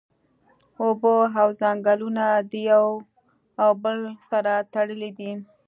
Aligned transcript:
اوبه 0.83 1.15
او 1.41 1.49
ځنګلونه 1.61 2.25
د 2.51 2.53
یو 2.71 2.87
او 3.61 3.69
بل 3.83 3.99
سره 4.29 4.53
تړلی 4.73 5.11
دی 5.17 5.31